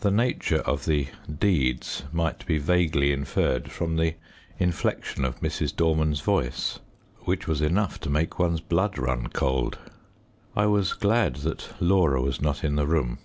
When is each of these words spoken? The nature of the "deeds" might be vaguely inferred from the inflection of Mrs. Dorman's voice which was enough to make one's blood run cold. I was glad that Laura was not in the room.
The 0.00 0.10
nature 0.10 0.62
of 0.62 0.84
the 0.84 1.06
"deeds" 1.32 2.02
might 2.12 2.44
be 2.44 2.58
vaguely 2.58 3.12
inferred 3.12 3.70
from 3.70 3.94
the 3.98 4.16
inflection 4.58 5.24
of 5.24 5.38
Mrs. 5.38 5.76
Dorman's 5.76 6.22
voice 6.22 6.80
which 7.20 7.46
was 7.46 7.60
enough 7.62 8.00
to 8.00 8.10
make 8.10 8.36
one's 8.36 8.60
blood 8.60 8.98
run 8.98 9.28
cold. 9.28 9.78
I 10.56 10.66
was 10.66 10.92
glad 10.94 11.36
that 11.46 11.68
Laura 11.78 12.20
was 12.20 12.40
not 12.40 12.64
in 12.64 12.74
the 12.74 12.88
room. 12.88 13.18